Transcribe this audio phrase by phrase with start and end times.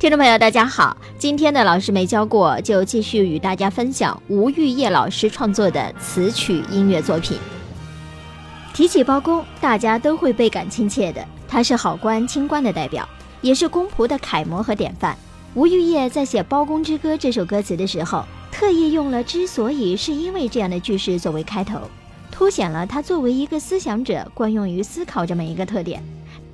[0.00, 0.96] 听众朋友，大家好！
[1.18, 7.36] 今天的老师没教过，就继续与大家分享吴玉叶老师创作的词曲音乐作品。
[8.72, 11.22] 提起包公，大家都会倍感亲切的。
[11.46, 13.06] 他是好官清官的代表，
[13.42, 15.14] 也是公仆的楷模和典范。
[15.52, 21.78] 吴玉叶在写《包公之歌》这首歌词的时候，特意用了“之所以是因为”这样的句式作为开头，
[22.30, 26.02] 凸显了他作为一个思想者惯用于思考这么一个特点。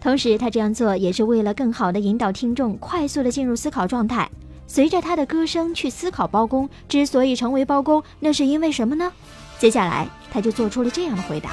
[0.00, 4.30] 同时，他这样做也是为了更好的引导听众快速的进入思考状态，
[4.66, 9.12] 随着他的歌声去思考包公之所以成为包公，那是因为什么呢？
[9.58, 11.50] 接下来，他就做出了这样的回答：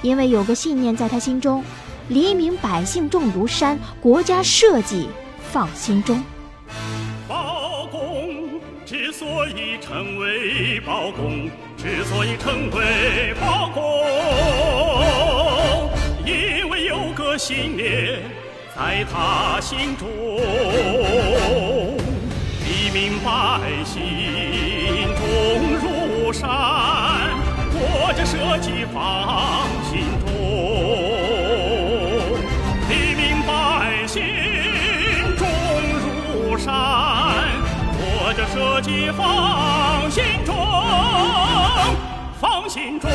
[0.00, 1.62] 因为有个信念在他心中，
[2.08, 5.06] 黎民百姓重如山，国家社稷
[5.50, 6.22] 放心中。
[7.28, 13.82] 包公之所以成为包公，之所以成为包公。
[17.46, 18.22] 信念
[18.74, 20.08] 在他心中，
[22.64, 24.00] 黎民百姓
[25.14, 25.22] 重
[25.82, 26.48] 如山，
[27.70, 30.26] 国家社稷放心中。
[32.88, 33.52] 黎民百
[34.06, 34.22] 姓
[35.36, 35.46] 重
[36.00, 36.72] 如山，
[37.92, 40.54] 国家社稷放心中，
[42.40, 43.10] 放心中。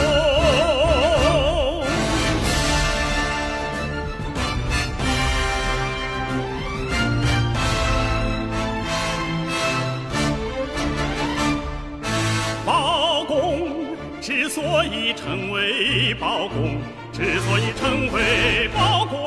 [14.21, 16.77] 之所以成为包公，
[17.13, 19.17] 之所以成为包公，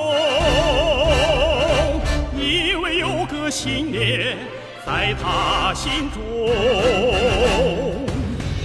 [2.39, 4.37] 因为有个信念
[4.87, 6.21] 在他心中，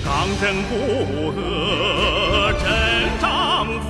[0.04, 2.68] 刚正不阿真
[3.22, 3.88] 丈夫，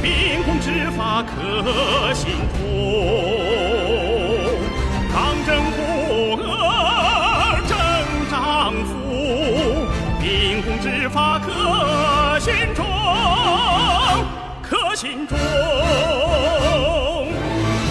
[0.00, 2.30] 秉公执法可信。
[15.00, 15.38] 心中，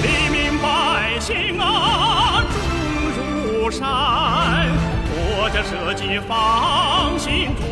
[0.04, 4.68] 黎民百姓啊，重如山，
[5.10, 7.66] 国家社稷放心中。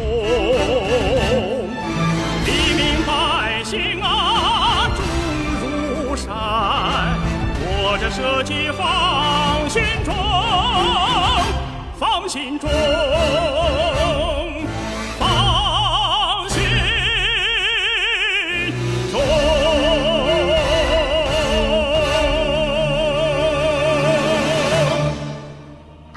[2.48, 5.06] 黎民百姓啊，重
[6.04, 6.34] 如山，
[7.60, 10.16] 国家社稷放心中，
[12.00, 12.68] 放心中。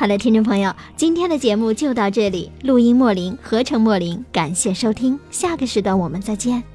[0.00, 2.50] 好的，听众朋友，今天的节目就到这里。
[2.62, 6.69] 录音莫林，合成莫林，感谢收听，下个时段我们再见。